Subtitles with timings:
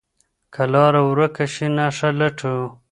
[0.53, 2.55] که لاره ورکه شي، نښه لټو.